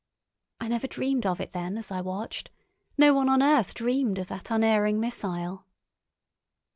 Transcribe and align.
I 0.59 0.67
never 0.67 0.87
dreamed 0.87 1.27
of 1.27 1.39
it 1.39 1.51
then 1.51 1.77
as 1.77 1.91
I 1.91 2.01
watched; 2.01 2.49
no 2.97 3.13
one 3.13 3.29
on 3.29 3.43
earth 3.43 3.75
dreamed 3.75 4.17
of 4.17 4.29
that 4.29 4.49
unerring 4.49 4.99
missile. 4.99 5.67